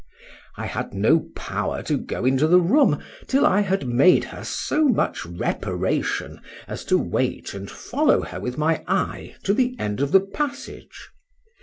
[0.57, 4.87] I had no power to go into the room, till I had made her so
[4.87, 10.11] much reparation as to wait and follow her with my eye to the end of
[10.11, 11.11] the passage.